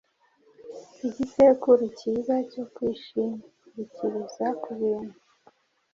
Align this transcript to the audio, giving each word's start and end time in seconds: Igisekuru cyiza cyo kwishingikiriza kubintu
Igisekuru 1.07 1.83
cyiza 1.97 2.35
cyo 2.51 2.63
kwishingikiriza 2.73 4.45
kubintu 4.61 5.17